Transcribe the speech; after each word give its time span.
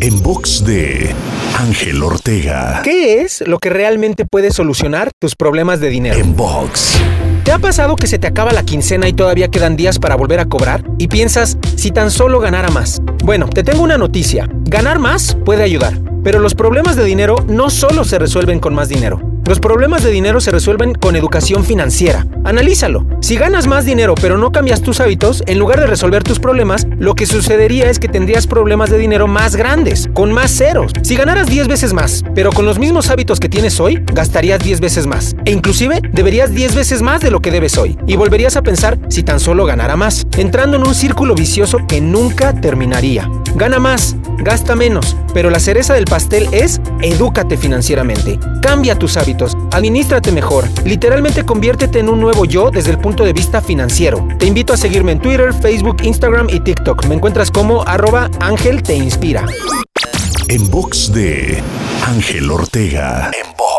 En 0.00 0.22
box 0.22 0.64
de 0.64 1.14
Ángel 1.58 2.02
Ortega. 2.02 2.80
¿Qué 2.82 3.20
es 3.20 3.42
lo 3.46 3.58
que 3.58 3.70
realmente 3.70 4.24
puede 4.24 4.50
solucionar 4.50 5.10
tus 5.20 5.36
problemas 5.36 5.80
de 5.80 5.90
dinero? 5.90 6.18
En 6.18 6.34
box. 6.34 6.98
¿Te 7.44 7.52
ha 7.52 7.58
pasado 7.58 7.96
que 7.96 8.06
se 8.06 8.18
te 8.18 8.26
acaba 8.26 8.52
la 8.52 8.64
quincena 8.64 9.08
y 9.08 9.12
todavía 9.12 9.48
quedan 9.48 9.76
días 9.76 9.98
para 9.98 10.16
volver 10.16 10.40
a 10.40 10.46
cobrar? 10.46 10.84
Y 10.98 11.08
piensas, 11.08 11.56
si 11.76 11.90
tan 11.90 12.10
solo 12.10 12.40
ganara 12.40 12.70
más. 12.70 13.00
Bueno, 13.24 13.48
te 13.48 13.62
tengo 13.62 13.82
una 13.82 13.96
noticia. 13.96 14.48
Ganar 14.64 14.98
más 14.98 15.36
puede 15.44 15.62
ayudar. 15.62 15.98
Pero 16.24 16.40
los 16.40 16.54
problemas 16.54 16.96
de 16.96 17.04
dinero 17.04 17.44
no 17.48 17.70
solo 17.70 18.04
se 18.04 18.18
resuelven 18.18 18.60
con 18.60 18.74
más 18.74 18.88
dinero. 18.88 19.31
Los 19.44 19.58
problemas 19.58 20.04
de 20.04 20.12
dinero 20.12 20.40
se 20.40 20.52
resuelven 20.52 20.94
con 20.94 21.16
educación 21.16 21.64
financiera. 21.64 22.26
Analízalo. 22.44 23.04
Si 23.20 23.36
ganas 23.36 23.66
más 23.66 23.84
dinero 23.84 24.14
pero 24.20 24.38
no 24.38 24.52
cambias 24.52 24.82
tus 24.82 25.00
hábitos, 25.00 25.42
en 25.46 25.58
lugar 25.58 25.80
de 25.80 25.86
resolver 25.86 26.22
tus 26.22 26.38
problemas, 26.38 26.86
lo 26.98 27.14
que 27.14 27.26
sucedería 27.26 27.90
es 27.90 27.98
que 27.98 28.08
tendrías 28.08 28.46
problemas 28.46 28.90
de 28.90 28.98
dinero 28.98 29.26
más 29.26 29.56
grandes, 29.56 30.08
con 30.14 30.32
más 30.32 30.52
ceros. 30.52 30.92
Si 31.02 31.16
ganaras 31.16 31.48
10 31.48 31.66
veces 31.66 31.92
más, 31.92 32.22
pero 32.34 32.52
con 32.52 32.64
los 32.64 32.78
mismos 32.78 33.10
hábitos 33.10 33.40
que 33.40 33.48
tienes 33.48 33.80
hoy, 33.80 34.02
gastarías 34.12 34.62
10 34.62 34.80
veces 34.80 35.06
más. 35.08 35.34
E 35.44 35.50
inclusive 35.50 36.00
deberías 36.12 36.54
10 36.54 36.76
veces 36.76 37.02
más 37.02 37.20
de 37.20 37.32
lo 37.32 37.40
que 37.40 37.50
debes 37.50 37.76
hoy. 37.78 37.98
Y 38.06 38.14
volverías 38.14 38.56
a 38.56 38.62
pensar 38.62 38.98
si 39.08 39.24
tan 39.24 39.40
solo 39.40 39.64
ganara 39.64 39.96
más, 39.96 40.24
entrando 40.38 40.76
en 40.76 40.86
un 40.86 40.94
círculo 40.94 41.34
vicioso 41.34 41.78
que 41.88 42.00
nunca 42.00 42.54
terminaría. 42.60 43.28
Gana 43.56 43.78
más, 43.78 44.16
gasta 44.38 44.74
menos, 44.74 45.16
pero 45.34 45.50
la 45.50 45.60
cereza 45.60 45.94
del 45.94 46.04
pastel 46.04 46.48
es 46.52 46.80
edúcate 47.00 47.56
financieramente. 47.56 48.38
Cambia 48.60 48.98
tus 48.98 49.16
hábitos, 49.16 49.56
administrate 49.72 50.32
mejor, 50.32 50.68
literalmente 50.84 51.44
conviértete 51.44 51.98
en 51.98 52.08
un 52.08 52.20
nuevo 52.20 52.44
yo 52.44 52.70
desde 52.70 52.90
el 52.90 52.98
punto 52.98 53.24
de 53.24 53.32
vista 53.32 53.60
financiero. 53.60 54.26
Te 54.38 54.46
invito 54.46 54.72
a 54.72 54.76
seguirme 54.76 55.12
en 55.12 55.20
Twitter, 55.20 55.52
Facebook, 55.52 55.96
Instagram 56.02 56.48
y 56.50 56.60
TikTok. 56.60 57.06
Me 57.06 57.14
encuentras 57.14 57.50
como 57.50 57.82
arroba 57.82 58.30
Ángel 58.40 58.82
Te 58.82 58.94
Inspira. 58.94 59.46
En 60.48 60.70
box 60.70 61.12
de 61.12 61.62
Ángel 62.06 62.50
Ortega. 62.50 63.30
En 63.32 63.56
box. 63.56 63.71